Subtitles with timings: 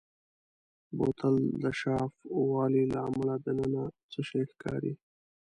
[0.97, 2.13] بوتل د شفاف
[2.51, 4.93] والي له امله دننه څه شی ښکاري.